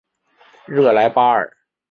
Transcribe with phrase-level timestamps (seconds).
[0.65, 1.55] 热莱巴尔。